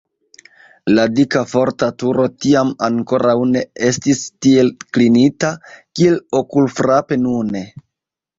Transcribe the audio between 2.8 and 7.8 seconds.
ankoraŭ ne estis tiel klinita, kiel okulfrape nune.